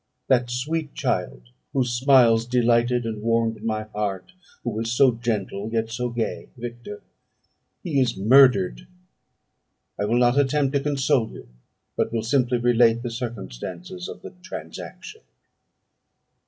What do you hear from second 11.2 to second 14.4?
you; but will simply relate the circumstances of the